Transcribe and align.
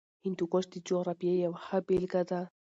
هندوکش 0.23 0.65
د 0.71 0.75
جغرافیې 0.87 1.33
یوه 1.45 1.59
ښه 1.65 1.77
بېلګه 1.87 2.21
ده. 2.29 2.41